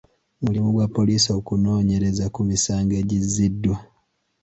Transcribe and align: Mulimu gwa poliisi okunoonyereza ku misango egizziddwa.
Mulimu 0.43 0.69
gwa 0.75 0.87
poliisi 0.95 1.29
okunoonyereza 1.39 2.25
ku 2.33 2.41
misango 2.49 2.93
egizziddwa. 3.01 3.77